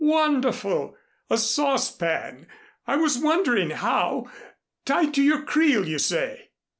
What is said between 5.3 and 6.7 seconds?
creel, you say?"